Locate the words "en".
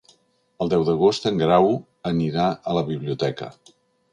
1.31-1.37